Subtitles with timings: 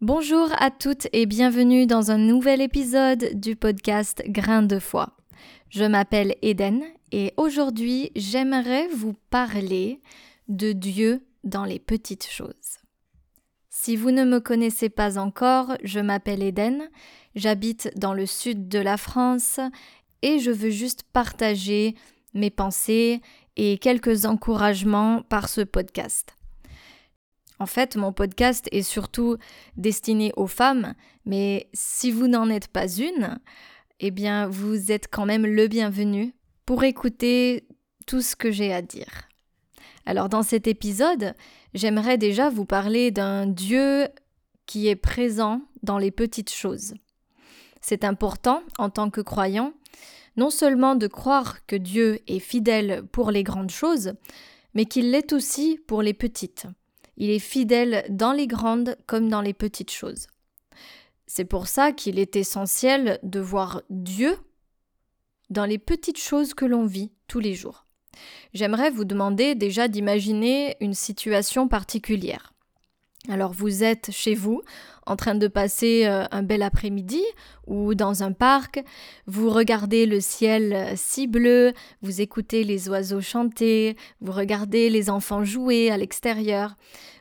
[0.00, 5.16] Bonjour à toutes et bienvenue dans un nouvel épisode du podcast Grain de foi.
[5.70, 10.00] Je m'appelle Eden et aujourd'hui j'aimerais vous parler
[10.46, 12.78] de Dieu dans les petites choses.
[13.70, 16.88] Si vous ne me connaissez pas encore, je m'appelle Eden,
[17.34, 19.58] j'habite dans le sud de la France
[20.22, 21.96] et je veux juste partager
[22.34, 23.20] mes pensées
[23.56, 26.37] et quelques encouragements par ce podcast.
[27.58, 29.36] En fait, mon podcast est surtout
[29.76, 30.94] destiné aux femmes,
[31.24, 33.38] mais si vous n'en êtes pas une,
[34.00, 36.34] eh bien, vous êtes quand même le bienvenu
[36.66, 37.66] pour écouter
[38.06, 39.28] tout ce que j'ai à dire.
[40.06, 41.34] Alors, dans cet épisode,
[41.74, 44.08] j'aimerais déjà vous parler d'un Dieu
[44.66, 46.94] qui est présent dans les petites choses.
[47.80, 49.72] C'est important, en tant que croyant,
[50.36, 54.12] non seulement de croire que Dieu est fidèle pour les grandes choses,
[54.74, 56.66] mais qu'il l'est aussi pour les petites.
[57.18, 60.28] Il est fidèle dans les grandes comme dans les petites choses.
[61.26, 64.38] C'est pour ça qu'il est essentiel de voir Dieu
[65.50, 67.86] dans les petites choses que l'on vit tous les jours.
[68.54, 72.54] J'aimerais vous demander déjà d'imaginer une situation particulière.
[73.26, 74.62] Alors vous êtes chez vous,
[75.04, 77.22] en train de passer euh, un bel après-midi
[77.66, 78.82] ou dans un parc,
[79.26, 85.10] vous regardez le ciel euh, si bleu, vous écoutez les oiseaux chanter, vous regardez les
[85.10, 86.76] enfants jouer à l'extérieur,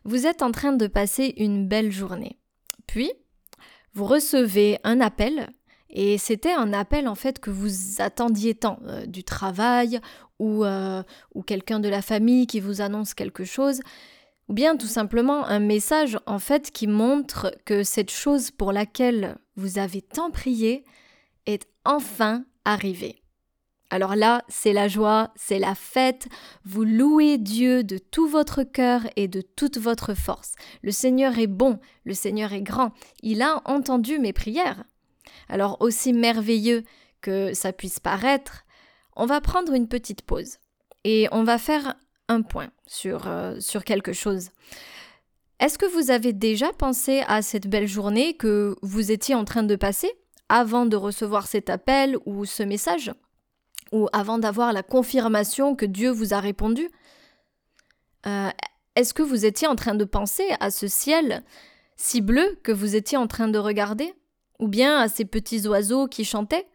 [0.06, 2.38] vous êtes en train de passer une belle journée.
[2.86, 3.11] Puis,
[3.94, 5.50] vous recevez un appel.
[5.89, 10.00] Et c'était un appel en fait que vous attendiez tant euh, du travail
[10.39, 10.64] ou,
[11.34, 13.80] ou quelqu'un de la famille qui vous annonce quelque chose
[14.50, 19.38] ou bien tout simplement un message en fait qui montre que cette chose pour laquelle
[19.56, 20.84] vous avez tant prié
[21.45, 23.22] est enfin arrivée.
[23.89, 26.28] Alors là, c'est la joie, c'est la fête,
[26.66, 30.56] vous louez Dieu de tout votre cœur et de toute votre force.
[30.82, 32.92] Le Seigneur est bon, le Seigneur est grand,
[33.23, 34.84] il a entendu mes prières.
[35.48, 36.84] Alors aussi merveilleux
[37.22, 38.66] que ça puisse paraître,
[39.16, 40.58] on va prendre une petite pause
[41.05, 41.95] et on va faire
[42.27, 44.49] un point sur, euh, sur quelque chose.
[45.60, 49.64] Est-ce que vous avez déjà pensé à cette belle journée que vous étiez en train
[49.64, 50.11] de passer
[50.49, 53.11] avant de recevoir cet appel ou ce message
[53.92, 56.89] Ou avant d'avoir la confirmation que Dieu vous a répondu?
[58.27, 58.49] Euh,
[58.95, 61.44] Est-ce que vous étiez en train de penser à ce ciel
[61.95, 64.14] si bleu que vous étiez en train de regarder?
[64.59, 66.67] Ou bien à ces petits oiseaux qui chantaient?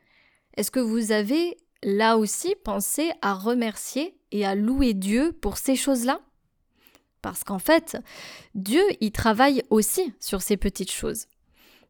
[0.56, 5.76] Est-ce que vous avez là aussi pensé à remercier et à louer Dieu pour ces
[5.76, 6.20] choses-là
[7.20, 7.98] Parce qu'en fait,
[8.54, 11.26] Dieu y travaille aussi sur ces petites choses.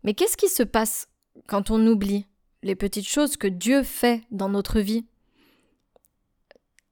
[0.05, 1.09] Mais qu'est-ce qui se passe
[1.47, 2.27] quand on oublie
[2.63, 5.07] les petites choses que Dieu fait dans notre vie?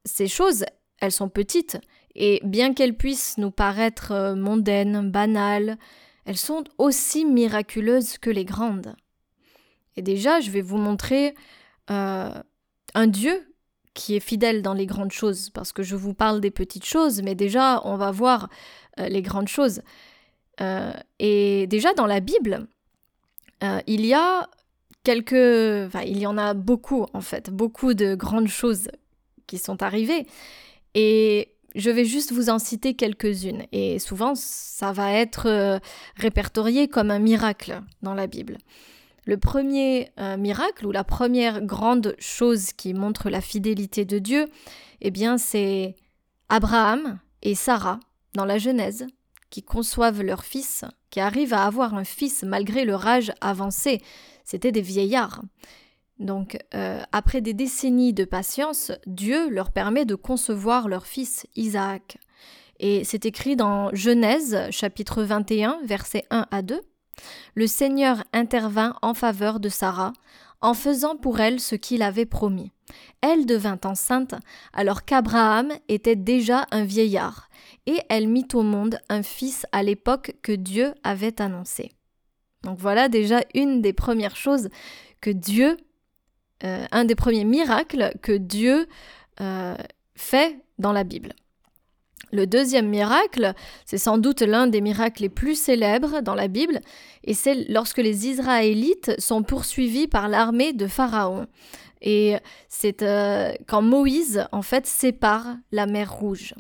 [0.05, 0.65] Ces choses,
[1.01, 1.79] elles sont petites,
[2.15, 5.79] et bien qu'elles puissent nous paraître euh, mondaines, banales,
[6.25, 8.95] elles sont aussi miraculeuses que les grandes.
[9.97, 11.35] Et déjà, je vais vous montrer
[11.91, 12.33] euh,
[12.95, 13.51] un Dieu
[13.95, 17.23] qui est fidèle dans les grandes choses, parce que je vous parle des petites choses,
[17.23, 18.49] mais déjà, on va voir
[18.99, 19.83] euh, les grandes choses.
[20.61, 22.67] Euh, et déjà, dans la Bible,
[23.63, 24.49] euh, il y a
[25.03, 25.87] quelques...
[25.87, 28.89] Enfin, il y en a beaucoup, en fait, beaucoup de grandes choses
[29.47, 30.27] qui sont arrivées.
[30.95, 33.65] Et je vais juste vous en citer quelques-unes.
[33.73, 35.81] Et souvent, ça va être
[36.17, 38.59] répertorié comme un miracle dans la Bible.
[39.31, 44.49] Le premier euh, miracle ou la première grande chose qui montre la fidélité de Dieu,
[45.01, 45.95] eh bien c'est
[46.49, 48.01] Abraham et Sarah
[48.35, 49.07] dans la Genèse
[49.49, 54.03] qui conçoivent leur fils, qui arrivent à avoir un fils malgré leur âge avancé.
[54.43, 55.43] C'était des vieillards.
[56.19, 62.19] Donc, euh, après des décennies de patience, Dieu leur permet de concevoir leur fils Isaac.
[62.81, 66.83] Et c'est écrit dans Genèse chapitre 21, versets 1 à 2
[67.55, 70.13] le Seigneur intervint en faveur de Sarah,
[70.61, 72.73] en faisant pour elle ce qu'il avait promis.
[73.21, 74.35] Elle devint enceinte
[74.73, 77.49] alors qu'Abraham était déjà un vieillard,
[77.87, 81.93] et elle mit au monde un fils à l'époque que Dieu avait annoncé.
[82.63, 84.69] Donc voilà déjà une des premières choses
[85.21, 85.77] que Dieu,
[86.65, 88.87] euh, un des premiers miracles que Dieu
[89.41, 89.77] euh,
[90.15, 91.33] fait dans la Bible.
[92.33, 93.55] Le deuxième miracle,
[93.85, 96.81] c'est sans doute l'un des miracles les plus célèbres dans la Bible,
[97.25, 101.47] et c'est lorsque les Israélites sont poursuivis par l'armée de Pharaon.
[102.03, 102.37] Et
[102.69, 106.55] c'est euh, quand Moïse, en fait, sépare la mer Rouge.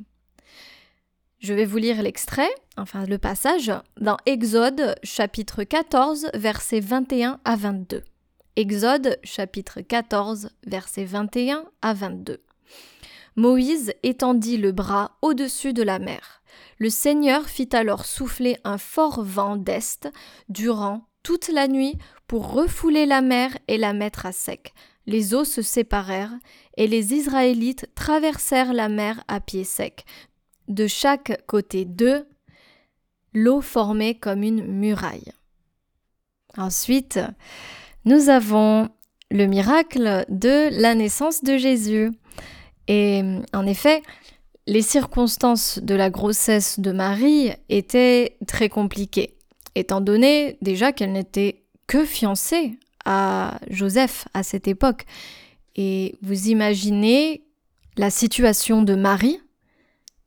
[1.38, 7.56] Je vais vous lire l'extrait, enfin le passage, dans Exode chapitre 14, versets 21 à
[7.56, 8.02] 22.
[8.56, 12.42] Exode chapitre 14, versets 21 à 22.
[13.36, 16.42] Moïse étendit le bras au-dessus de la mer,
[16.78, 20.08] Le Seigneur fit alors souffler un fort vent d'est
[20.48, 21.96] durant toute la nuit
[22.26, 24.72] pour refouler la mer et la mettre à sec.
[25.06, 26.34] Les eaux se séparèrent
[26.76, 30.04] et les Israélites traversèrent la mer à pied sec.
[30.68, 32.26] De chaque côté d'eux,
[33.34, 35.32] l'eau formait comme une muraille.
[36.56, 37.20] Ensuite,
[38.04, 38.88] nous avons
[39.30, 42.10] le miracle de la naissance de Jésus.
[42.92, 43.22] Et
[43.52, 44.02] en effet,
[44.66, 49.36] les circonstances de la grossesse de Marie étaient très compliquées,
[49.76, 52.72] étant donné déjà qu'elle n'était que fiancée
[53.04, 55.04] à Joseph à cette époque.
[55.76, 57.44] Et vous imaginez
[57.96, 59.38] la situation de Marie,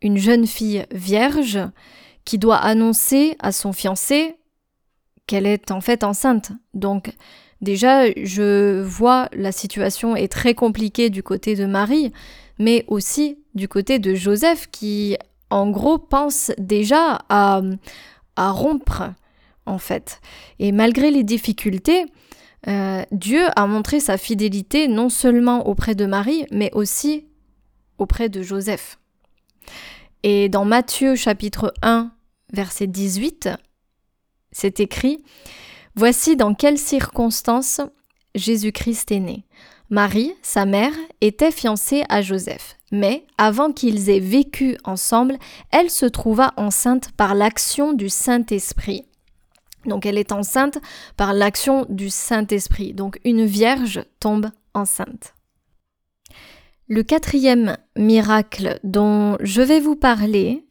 [0.02, 1.60] une jeune fille vierge,
[2.24, 4.38] qui doit annoncer à son fiancé
[5.28, 6.54] qu'elle est en fait enceinte.
[6.74, 7.12] Donc
[7.60, 12.14] déjà, je vois la situation est très compliquée du côté de Marie,
[12.60, 15.18] mais aussi du côté de Joseph qui,
[15.50, 17.62] en gros, pense déjà à,
[18.38, 19.04] rompre,
[19.66, 20.22] en fait.
[20.60, 22.06] Et malgré les difficultés,
[22.68, 27.28] euh, Dieu a montré sa fidélité non seulement auprès de Marie, mais aussi
[27.98, 29.00] auprès de Joseph.
[30.24, 32.12] Et dans Matthieu chapitre 1,
[32.54, 33.50] verset 18,
[34.52, 35.24] c'est écrit
[35.96, 37.82] Voici dans quelles circonstances
[38.34, 39.46] Jésus-Christ est né.
[39.90, 45.38] Marie, sa mère, était fiancée à Joseph, mais avant qu'ils aient vécu ensemble,
[45.72, 49.06] elle se trouva enceinte par l'action du Saint-Esprit.
[49.86, 50.80] Donc elle est enceinte
[51.18, 52.94] par l'action du Saint-Esprit.
[52.94, 55.36] Donc une vierge tombe enceinte.
[56.88, 60.66] Le quatrième miracle dont je vais vous parler,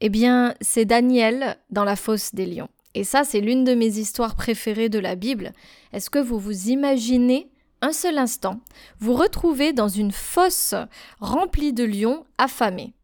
[0.00, 2.68] eh bien, c'est Daniel dans la fosse des lions.
[2.94, 5.52] Et ça, c'est l'une de mes histoires préférées de la Bible.
[5.92, 7.50] Est-ce que vous vous imaginez
[7.82, 8.60] un seul instant
[8.98, 10.74] vous retrouver dans une fosse
[11.20, 12.94] remplie de lions affamés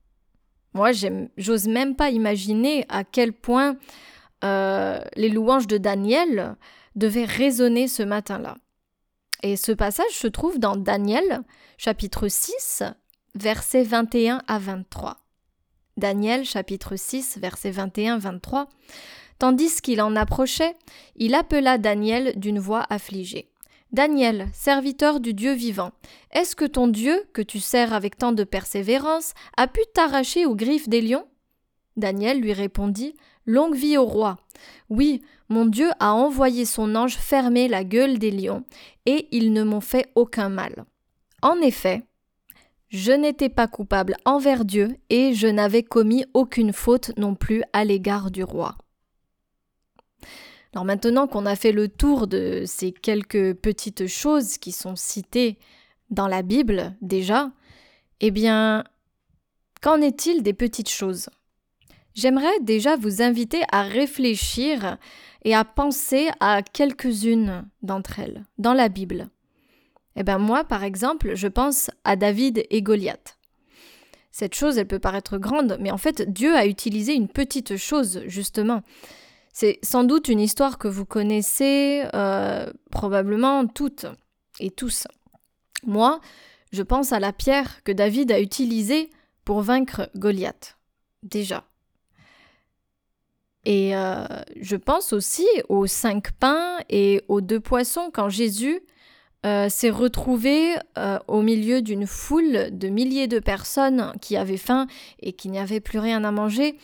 [0.75, 0.91] Moi,
[1.37, 3.77] j'ose même pas imaginer à quel point
[4.45, 6.57] euh, les louanges de Daniel
[6.97, 8.57] devaient résonner ce matin-là.
[9.43, 11.43] Et ce passage se trouve dans Daniel,
[11.77, 12.85] chapitre 6,
[13.35, 15.19] versets 21 à 23.
[15.97, 18.67] Daniel, chapitre 6, versets 21-23.
[19.39, 20.77] Tandis qu'il en approchait,
[21.17, 23.52] il appela Daniel d'une voix affligée.
[23.93, 25.91] Daniel, serviteur du Dieu vivant,
[26.31, 30.57] est-ce que ton Dieu, que tu sers avec tant de persévérance, a pu t'arracher aux
[30.57, 31.27] griffes des lions?
[31.97, 34.39] Daniel lui répondit Longue vie au roi.
[34.89, 38.65] Oui, mon Dieu a envoyé son ange fermer la gueule des lions,
[39.05, 40.87] et ils ne m'ont fait aucun mal.
[41.43, 42.03] En effet,
[42.89, 47.85] je n'étais pas coupable envers Dieu, et je n'avais commis aucune faute non plus à
[47.85, 48.79] l'égard du roi.
[50.75, 55.59] Alors maintenant qu'on a fait le tour de ces quelques petites choses qui sont citées
[56.11, 57.51] dans la Bible déjà,
[58.21, 58.85] eh bien,
[59.83, 61.29] qu'en est-il des petites choses?
[62.15, 64.99] J'aimerais déjà vous inviter à réfléchir
[65.45, 69.29] et à penser à quelques-unes d'entre elles dans la Bible.
[70.17, 73.39] Eh bien moi, par exemple, je pense à David et Goliath.
[74.31, 78.23] Cette chose, elle peut paraître grande, mais en fait, Dieu a utilisé une petite chose,
[78.27, 78.83] justement.
[79.53, 84.07] C'est sans doute une histoire que vous connaissez euh, probablement toutes
[84.61, 85.07] et tous.
[85.87, 86.21] Moi,
[86.73, 89.11] je pense à la pierre que David a utilisée
[89.45, 90.79] pour vaincre Goliath.
[91.23, 91.65] Déjà.
[93.65, 94.27] Et euh,
[94.61, 98.81] je pense aussi aux cinq pains et aux deux poissons quand Jésus
[99.45, 100.75] euh, s'est retrouvé
[101.29, 104.87] au milieu d'une foule de milliers de personnes qui avaient faim
[105.21, 106.77] et qui n'y plus rien à manger.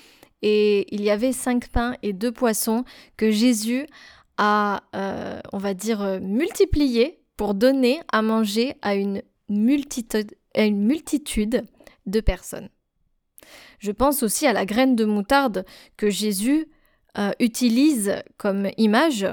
[0.42, 2.84] Et il y avait cinq pains et deux poissons
[3.16, 3.86] que Jésus
[4.36, 4.82] a,
[5.52, 9.22] on va dire, multipliés pour donner à manger à une,
[10.54, 11.64] à une multitude
[12.06, 12.68] de personnes.
[13.78, 15.64] Je pense aussi à la graine de moutarde
[15.96, 16.68] que Jésus
[17.16, 19.26] euh, utilise comme image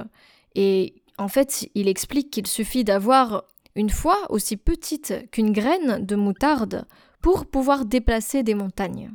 [0.54, 3.46] et en fait il explique qu'il suffit d'avoir
[3.76, 6.86] une foi aussi petite qu'une graine de moutarde
[7.22, 9.12] pour pouvoir déplacer des montagnes.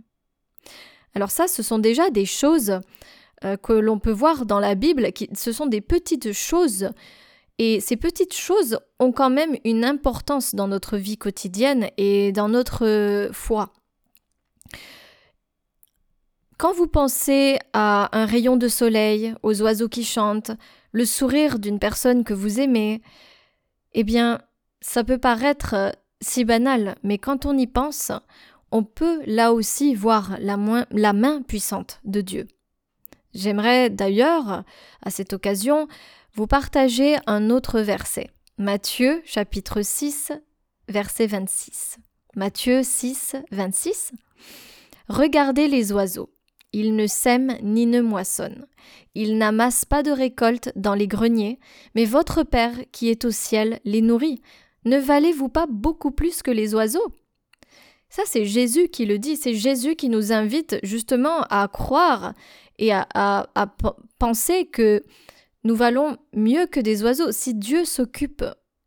[1.15, 2.81] Alors ça, ce sont déjà des choses
[3.45, 6.91] euh, que l'on peut voir dans la Bible, ce sont des petites choses
[7.59, 12.49] et ces petites choses ont quand même une importance dans notre vie quotidienne et dans
[12.49, 13.73] notre foi.
[16.57, 20.53] Quand vous pensez à un rayon de soleil, aux oiseaux qui chantent,
[20.93, 23.03] le sourire d'une personne que vous aimez,
[23.93, 24.41] eh bien,
[24.81, 25.91] ça peut paraître euh,
[26.23, 28.13] si banal, mais quand on y pense,
[28.73, 32.49] on peut là aussi voir la, main puissante de Dieu.
[33.35, 34.65] J'aimerais d'ailleurs,
[35.03, 35.89] à cette occasion,
[36.35, 38.29] vous partager un autre verset.
[38.59, 40.33] Matthieu chapitre 6,
[40.89, 41.99] verset 26.
[42.37, 44.13] Matthieu 6, 26.
[45.09, 46.31] Regardez les oiseaux.
[46.73, 48.67] il ne sème ni ne moissonne.
[49.17, 51.59] Il n'amasse pas de récolte dans les greniers,
[51.97, 54.41] mais votre Père qui est au ciel les nourrit.
[54.85, 57.13] Ne valez-vous pas beaucoup plus que les oiseaux?
[58.11, 62.35] Ça, c'est Jésus qui le dit, c'est Jésus qui nous invite justement à croire
[62.79, 63.47] et à,
[64.19, 65.05] penser que
[65.63, 67.31] nous valons mieux que des oiseaux.
[67.31, 68.45] Si Dieu s'occupe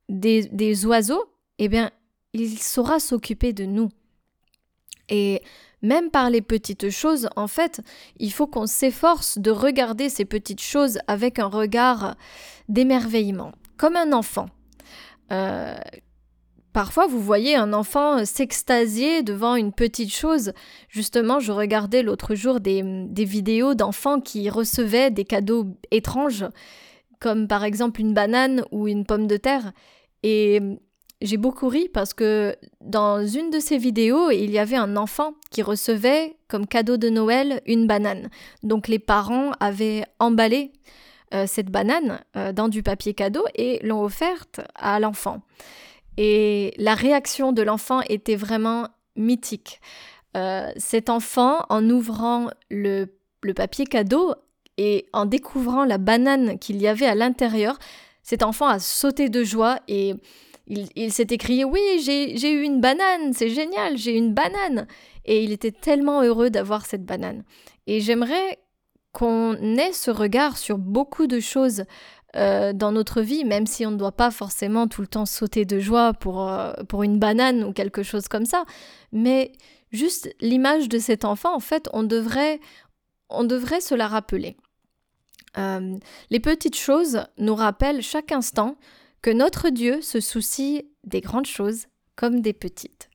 [0.10, 1.24] des, oiseaux,
[1.58, 1.89] eh bien,
[2.34, 3.89] il saura s'occuper de nous.
[5.08, 5.42] Et
[5.82, 7.82] même par les petites choses, en fait,
[8.18, 12.15] il faut qu'on s'efforce de regarder ces petites choses avec un regard
[12.68, 14.48] d'émerveillement, comme un enfant.
[15.32, 15.75] Euh,
[16.74, 20.53] parfois, vous voyez un enfant s'extasier devant une petite chose.
[20.89, 26.46] Justement, je regardais l'autre jour des, des vidéos d'enfants qui recevaient des cadeaux étranges,
[27.20, 29.72] comme par exemple une banane ou une pomme de terre.
[30.24, 30.60] Et
[31.24, 35.36] j'ai beaucoup ri parce que dans une de ces vidéos, il y avait un enfant
[35.51, 38.30] qui recevait comme cadeau de Noël une banane.
[38.62, 40.74] Donc les parents avaient emballé
[41.34, 45.42] euh, cette banane euh, dans du papier cadeau et l'ont offerte à l'enfant.
[46.17, 49.82] Et la réaction de l'enfant était vraiment mythique.
[50.36, 53.05] Euh, cet enfant, en ouvrant le,
[53.55, 54.34] papier cadeau
[54.77, 57.77] et en découvrant la banane qu'il y avait à l'intérieur,
[58.24, 60.15] cet enfant a sauté de joie et
[60.67, 64.88] il, s'est écrié Oui, j'ai eu une banane, c'est génial, j'ai une banane.
[65.25, 67.43] Et il était tellement heureux d'avoir cette banane.
[67.86, 68.60] Et j'aimerais
[69.12, 71.84] qu'on ait ce regard sur beaucoup de choses
[72.36, 75.66] euh, dans notre vie, même si on ne doit pas forcément tout le temps sauter
[75.66, 78.66] de joie pour, euh, pour une banane ou quelque chose comme ça.
[79.12, 79.52] Mais
[79.92, 82.60] juste l'image de cet enfant, en fait, on devrait,
[83.30, 84.58] on devrait se la rappeler.
[85.60, 85.96] Euh,
[86.32, 88.78] les petites choses nous rappellent chaque instant
[89.22, 91.86] que notre Dieu se soucie des grandes choses
[92.16, 93.10] comme des petites.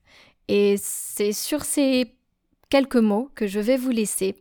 [0.46, 2.14] Et c'est sur ces
[2.70, 4.36] quelques mots que je vais vous laisser.